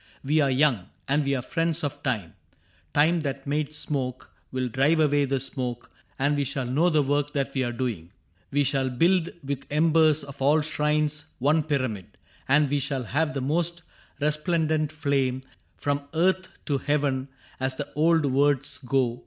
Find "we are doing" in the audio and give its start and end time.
7.53-8.11